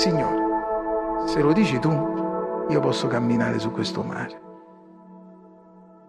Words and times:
se 0.00 1.42
lo 1.42 1.52
dici 1.52 1.78
tu, 1.78 1.90
io 2.70 2.80
posso 2.80 3.06
camminare 3.06 3.58
su 3.58 3.70
questo 3.70 4.02
mare. 4.02 4.40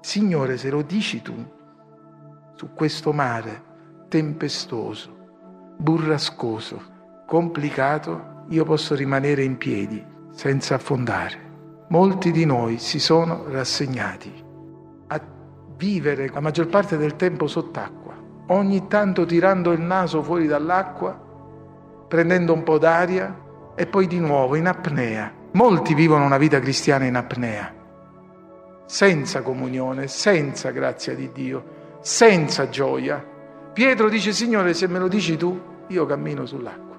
Signore, 0.00 0.56
se 0.56 0.70
lo 0.70 0.82
dici 0.82 1.22
tu, 1.22 1.34
su 2.56 2.72
questo 2.74 3.12
mare 3.12 3.62
tempestoso, 4.08 5.76
burrascoso, 5.76 6.82
complicato, 7.28 8.44
io 8.48 8.64
posso 8.64 8.96
rimanere 8.96 9.44
in 9.44 9.56
piedi 9.56 10.04
senza 10.32 10.74
affondare. 10.74 11.84
Molti 11.90 12.32
di 12.32 12.44
noi 12.44 12.78
si 12.78 12.98
sono 12.98 13.44
rassegnati 13.48 14.44
a 15.06 15.20
vivere 15.76 16.28
la 16.30 16.40
maggior 16.40 16.66
parte 16.66 16.96
del 16.96 17.14
tempo 17.14 17.46
sott'acqua, 17.46 18.14
ogni 18.48 18.88
tanto 18.88 19.24
tirando 19.24 19.70
il 19.70 19.80
naso 19.80 20.24
fuori 20.24 20.48
dall'acqua, 20.48 21.16
prendendo 22.08 22.52
un 22.52 22.64
po' 22.64 22.78
d'aria 22.78 23.44
e 23.76 23.86
poi 23.86 24.06
di 24.06 24.18
nuovo 24.18 24.56
in 24.56 24.66
apnea. 24.66 25.32
Molti 25.52 25.94
vivono 25.94 26.24
una 26.24 26.38
vita 26.38 26.58
cristiana 26.58 27.04
in 27.04 27.14
apnea, 27.14 27.72
senza 28.84 29.42
comunione, 29.42 30.08
senza 30.08 30.70
grazia 30.70 31.14
di 31.14 31.30
Dio, 31.30 31.64
senza 32.00 32.68
gioia. 32.68 33.24
Pietro 33.72 34.08
dice, 34.08 34.32
Signore, 34.32 34.74
se 34.74 34.86
me 34.88 34.98
lo 34.98 35.08
dici 35.08 35.36
tu, 35.36 35.60
io 35.88 36.06
cammino 36.06 36.44
sull'acqua. 36.44 36.96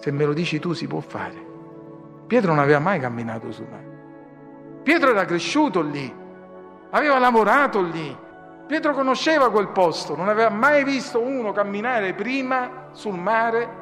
Se 0.00 0.10
me 0.10 0.24
lo 0.24 0.32
dici 0.32 0.58
tu 0.58 0.72
si 0.72 0.86
può 0.86 1.00
fare. 1.00 1.48
Pietro 2.26 2.52
non 2.52 2.62
aveva 2.62 2.78
mai 2.78 2.98
camminato 3.00 3.52
sul 3.52 3.66
mare. 3.70 3.88
Pietro 4.82 5.10
era 5.10 5.24
cresciuto 5.24 5.82
lì, 5.82 6.12
aveva 6.90 7.18
lavorato 7.18 7.82
lì. 7.82 8.16
Pietro 8.66 8.94
conosceva 8.94 9.50
quel 9.50 9.68
posto, 9.68 10.14
non 10.16 10.28
aveva 10.28 10.48
mai 10.48 10.84
visto 10.84 11.20
uno 11.20 11.52
camminare 11.52 12.14
prima 12.14 12.88
sul 12.92 13.18
mare, 13.18 13.79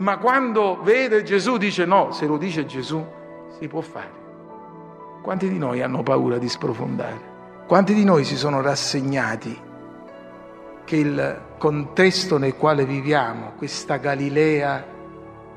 ma 0.00 0.18
quando 0.18 0.80
vede 0.82 1.22
Gesù 1.22 1.58
dice 1.58 1.84
no, 1.84 2.10
se 2.10 2.26
lo 2.26 2.38
dice 2.38 2.64
Gesù 2.64 3.04
si 3.58 3.68
può 3.68 3.80
fare. 3.82 4.18
Quanti 5.22 5.48
di 5.48 5.58
noi 5.58 5.82
hanno 5.82 6.02
paura 6.02 6.38
di 6.38 6.48
sprofondare? 6.48 7.28
Quanti 7.66 7.92
di 7.92 8.04
noi 8.04 8.24
si 8.24 8.36
sono 8.36 8.62
rassegnati 8.62 9.68
che 10.84 10.96
il 10.96 11.42
contesto 11.58 12.38
nel 12.38 12.56
quale 12.56 12.86
viviamo, 12.86 13.52
questa 13.58 13.98
Galilea 13.98 14.86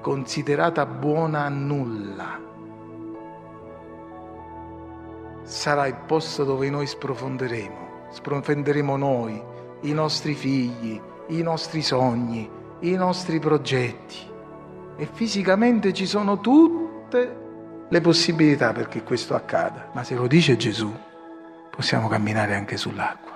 considerata 0.02 0.86
buona 0.86 1.46
a 1.46 1.50
nulla, 1.50 2.40
sarà 5.44 5.88
il 5.88 5.96
posto 6.06 6.44
dove 6.44 6.70
noi 6.70 6.86
sprofonderemo, 6.86 8.08
sprofonderemo 8.12 8.98
noi, 8.98 9.42
i 9.82 9.94
nostri 9.94 10.34
figli, 10.34 11.02
i 11.28 11.42
nostri 11.42 11.82
sogni, 11.82 12.50
i 12.80 12.94
nostri 12.96 13.40
progetti. 13.40 14.32
E 14.96 15.08
fisicamente 15.12 15.92
ci 15.94 16.06
sono 16.06 16.40
tutte 16.40 17.42
le 17.90 18.02
possibilità 18.02 18.72
perché 18.74 19.04
questo 19.04 19.36
accada. 19.36 19.90
Ma 19.94 20.04
se 20.04 20.16
lo 20.16 20.28
dice 20.28 20.56
Gesù, 20.58 20.92
possiamo 21.70 22.08
camminare 22.08 22.56
anche 22.56 22.78
sull'acqua. 22.78 23.32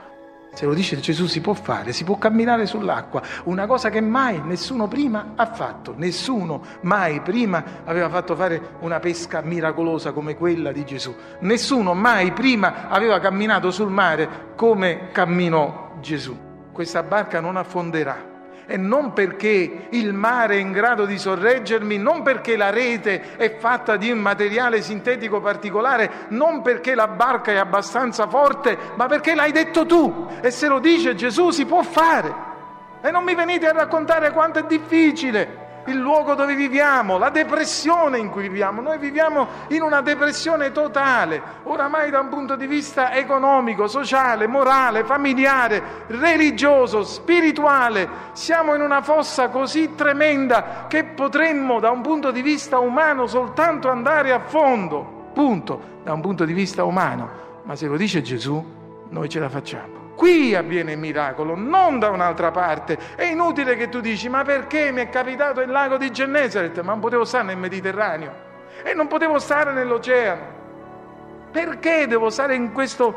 Se 0.53 0.65
lo 0.65 0.73
dice 0.73 0.99
Gesù 0.99 1.27
si 1.27 1.39
può 1.39 1.53
fare, 1.53 1.93
si 1.93 2.03
può 2.03 2.17
camminare 2.17 2.65
sull'acqua, 2.65 3.21
una 3.43 3.67
cosa 3.67 3.91
che 3.91 4.01
mai 4.01 4.41
nessuno 4.43 4.87
prima 4.87 5.33
ha 5.35 5.45
fatto, 5.53 5.93
nessuno 5.95 6.63
mai 6.81 7.21
prima 7.21 7.63
aveva 7.83 8.09
fatto 8.09 8.35
fare 8.35 8.71
una 8.79 8.99
pesca 8.99 9.41
miracolosa 9.41 10.13
come 10.13 10.35
quella 10.35 10.71
di 10.71 10.83
Gesù, 10.83 11.13
nessuno 11.41 11.93
mai 11.93 12.31
prima 12.31 12.89
aveva 12.89 13.19
camminato 13.19 13.69
sul 13.69 13.91
mare 13.91 14.53
come 14.55 15.09
camminò 15.11 15.91
Gesù. 16.01 16.35
Questa 16.71 17.03
barca 17.03 17.39
non 17.39 17.55
affonderà 17.55 18.36
e 18.67 18.77
non 18.77 19.13
perché 19.13 19.87
il 19.89 20.13
mare 20.13 20.55
è 20.55 20.59
in 20.59 20.71
grado 20.71 21.05
di 21.05 21.17
sorreggermi, 21.17 21.97
non 21.97 22.21
perché 22.21 22.55
la 22.55 22.69
rete 22.69 23.37
è 23.37 23.57
fatta 23.57 23.95
di 23.95 24.11
un 24.11 24.19
materiale 24.19 24.81
sintetico 24.81 25.41
particolare, 25.41 26.27
non 26.29 26.61
perché 26.61 26.93
la 26.93 27.07
barca 27.07 27.51
è 27.51 27.55
abbastanza 27.55 28.27
forte, 28.27 28.77
ma 28.95 29.07
perché 29.07 29.33
l'hai 29.33 29.51
detto 29.51 29.85
tu 29.85 30.27
e 30.41 30.51
se 30.51 30.67
lo 30.67 30.79
dice 30.79 31.15
Gesù 31.15 31.49
si 31.49 31.65
può 31.65 31.81
fare. 31.81 32.45
E 33.01 33.09
non 33.09 33.23
mi 33.23 33.35
venite 33.35 33.67
a 33.67 33.73
raccontare 33.73 34.31
quanto 34.31 34.59
è 34.59 34.65
difficile 34.65 35.65
il 35.87 35.97
luogo 35.97 36.35
dove 36.35 36.55
viviamo, 36.55 37.17
la 37.17 37.29
depressione 37.29 38.17
in 38.17 38.29
cui 38.29 38.43
viviamo. 38.43 38.81
Noi 38.81 38.97
viviamo 38.97 39.47
in 39.69 39.81
una 39.81 40.01
depressione 40.01 40.71
totale, 40.71 41.41
oramai 41.63 42.09
da 42.09 42.19
un 42.19 42.29
punto 42.29 42.55
di 42.55 42.67
vista 42.67 43.13
economico, 43.13 43.87
sociale, 43.87 44.47
morale, 44.47 45.03
familiare, 45.03 46.05
religioso, 46.07 47.03
spirituale. 47.03 48.07
Siamo 48.33 48.75
in 48.75 48.81
una 48.81 49.01
fossa 49.01 49.49
così 49.49 49.95
tremenda 49.95 50.85
che 50.87 51.03
potremmo 51.03 51.79
da 51.79 51.89
un 51.89 52.01
punto 52.01 52.31
di 52.31 52.41
vista 52.41 52.79
umano 52.79 53.27
soltanto 53.27 53.89
andare 53.89 54.31
a 54.31 54.39
fondo, 54.39 55.29
punto, 55.33 55.99
da 56.03 56.13
un 56.13 56.21
punto 56.21 56.45
di 56.45 56.53
vista 56.53 56.83
umano. 56.83 57.45
Ma 57.63 57.75
se 57.75 57.87
lo 57.87 57.97
dice 57.97 58.21
Gesù, 58.21 58.63
noi 59.09 59.29
ce 59.29 59.39
la 59.39 59.49
facciamo. 59.49 60.06
Qui 60.17 60.55
avviene 60.55 60.93
il 60.93 60.97
miracolo, 60.97 61.55
non 61.55 61.99
da 61.99 62.09
un'altra 62.09 62.49
parte. 62.49 62.97
È 63.15 63.23
inutile 63.23 63.75
che 63.75 63.87
tu 63.87 63.99
dici, 64.01 64.27
ma 64.29 64.43
perché 64.43 64.91
mi 64.91 65.01
è 65.01 65.09
capitato 65.09 65.61
il 65.61 65.69
lago 65.69 65.97
di 65.97 66.11
Gennesaret? 66.11 66.79
Ma 66.79 66.93
non 66.93 66.99
potevo 66.99 67.23
stare 67.23 67.43
nel 67.43 67.57
Mediterraneo 67.57 68.33
e 68.83 68.95
non 68.95 69.05
potevo 69.05 69.37
stare 69.37 69.71
nell'oceano. 69.73 70.55
Perché 71.51 72.07
devo 72.07 72.31
stare 72.31 72.55
in 72.55 72.71
questo 72.71 73.13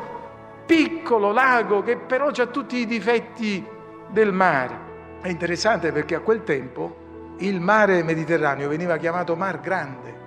piccolo 0.67 1.31
lago 1.31 1.81
che 1.81 1.97
però 1.97 2.27
ha 2.27 2.45
tutti 2.45 2.77
i 2.77 2.85
difetti 2.85 3.65
del 4.07 4.31
mare? 4.31 4.89
È 5.21 5.27
interessante 5.27 5.91
perché 5.91 6.13
a 6.13 6.19
quel 6.19 6.43
tempo 6.43 7.33
il 7.39 7.59
mare 7.59 8.03
Mediterraneo 8.03 8.69
veniva 8.69 8.97
chiamato 8.97 9.35
Mar 9.35 9.59
Grande. 9.59 10.19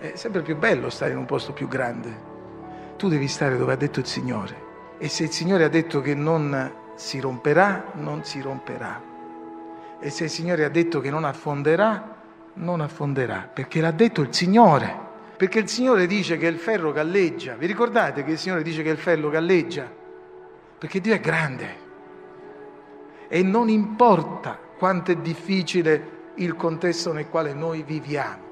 È 0.00 0.10
sempre 0.16 0.42
più 0.42 0.56
bello 0.56 0.90
stare 0.90 1.12
in 1.12 1.18
un 1.18 1.24
posto 1.24 1.52
più 1.52 1.68
grande. 1.68 2.34
Tu 2.96 3.08
devi 3.08 3.28
stare 3.28 3.56
dove 3.56 3.74
ha 3.74 3.76
detto 3.76 4.00
il 4.00 4.06
Signore. 4.06 4.65
E 4.98 5.08
se 5.08 5.24
il 5.24 5.30
Signore 5.30 5.64
ha 5.64 5.68
detto 5.68 6.00
che 6.00 6.14
non 6.14 6.72
si 6.94 7.20
romperà, 7.20 7.92
non 7.94 8.24
si 8.24 8.40
romperà. 8.40 9.02
E 9.98 10.10
se 10.10 10.24
il 10.24 10.30
Signore 10.30 10.64
ha 10.64 10.68
detto 10.68 11.00
che 11.00 11.10
non 11.10 11.24
affonderà, 11.24 12.14
non 12.54 12.80
affonderà, 12.80 13.48
perché 13.52 13.80
l'ha 13.80 13.90
detto 13.90 14.22
il 14.22 14.34
Signore. 14.34 15.04
Perché 15.36 15.58
il 15.58 15.68
Signore 15.68 16.06
dice 16.06 16.38
che 16.38 16.46
il 16.46 16.58
ferro 16.58 16.92
galleggia. 16.92 17.54
Vi 17.56 17.66
ricordate 17.66 18.24
che 18.24 18.32
il 18.32 18.38
Signore 18.38 18.62
dice 18.62 18.82
che 18.82 18.88
il 18.88 18.96
ferro 18.96 19.28
galleggia? 19.28 19.90
Perché 20.78 21.00
Dio 21.00 21.14
è 21.14 21.20
grande. 21.20 21.84
E 23.28 23.42
non 23.42 23.68
importa 23.68 24.58
quanto 24.78 25.10
è 25.10 25.16
difficile 25.16 26.14
il 26.36 26.56
contesto 26.56 27.12
nel 27.12 27.28
quale 27.28 27.52
noi 27.52 27.82
viviamo. 27.82 28.44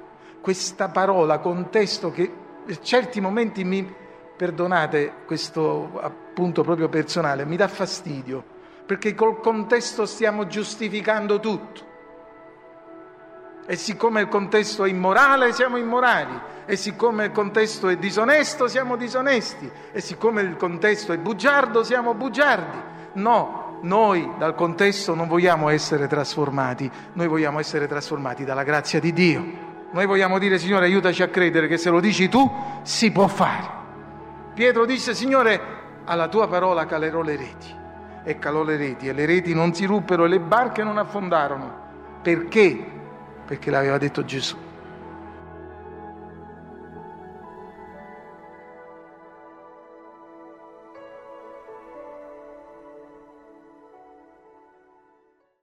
Questa 0.42 0.88
parola, 0.88 1.38
contesto, 1.38 2.10
che 2.10 2.30
in 2.66 2.78
certi 2.82 3.20
momenti 3.20 3.64
mi, 3.64 3.94
perdonate 4.36 5.12
questo 5.26 6.00
appunto 6.00 6.62
proprio 6.62 6.88
personale, 6.88 7.44
mi 7.44 7.56
dà 7.56 7.68
fastidio, 7.68 8.42
perché 8.86 9.14
col 9.14 9.40
contesto 9.40 10.06
stiamo 10.06 10.46
giustificando 10.46 11.40
tutto. 11.40 11.92
E 13.66 13.76
siccome 13.76 14.20
il 14.20 14.28
contesto 14.28 14.84
è 14.84 14.90
immorale, 14.90 15.52
siamo 15.52 15.78
immorali. 15.78 16.38
E 16.66 16.76
siccome 16.76 17.26
il 17.26 17.32
contesto 17.32 17.88
è 17.88 17.96
disonesto, 17.96 18.68
siamo 18.68 18.96
disonesti. 18.96 19.70
E 19.90 20.00
siccome 20.02 20.42
il 20.42 20.56
contesto 20.56 21.14
è 21.14 21.18
bugiardo, 21.18 21.82
siamo 21.82 22.12
bugiardi. 22.12 22.76
No, 23.14 23.78
noi 23.82 24.30
dal 24.36 24.54
contesto 24.54 25.14
non 25.14 25.28
vogliamo 25.28 25.70
essere 25.70 26.06
trasformati, 26.08 26.90
noi 27.14 27.26
vogliamo 27.26 27.58
essere 27.58 27.86
trasformati 27.86 28.44
dalla 28.44 28.64
grazia 28.64 29.00
di 29.00 29.12
Dio. 29.14 29.44
Noi 29.92 30.06
vogliamo 30.06 30.38
dire, 30.38 30.58
Signore, 30.58 30.84
aiutaci 30.84 31.22
a 31.22 31.28
credere 31.28 31.66
che 31.66 31.78
se 31.78 31.88
lo 31.88 32.00
dici 32.00 32.28
tu, 32.28 32.50
si 32.82 33.12
può 33.12 33.28
fare. 33.28 33.83
Pietro 34.54 34.86
disse, 34.86 35.14
Signore, 35.14 35.60
alla 36.04 36.28
tua 36.28 36.46
parola 36.46 36.86
calerò 36.86 37.22
le 37.22 37.36
reti. 37.36 37.74
E 38.22 38.38
calò 38.38 38.62
le 38.62 38.76
reti, 38.76 39.08
e 39.08 39.12
le 39.12 39.26
reti 39.26 39.52
non 39.52 39.74
si 39.74 39.84
ruppero 39.84 40.24
e 40.24 40.28
le 40.28 40.40
barche 40.40 40.82
non 40.82 40.96
affondarono. 40.96 41.82
Perché? 42.22 42.84
Perché 43.44 43.70
l'aveva 43.70 43.98
detto 43.98 44.24
Gesù. 44.24 44.56